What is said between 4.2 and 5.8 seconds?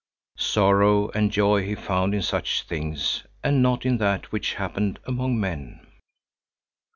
which happened among men.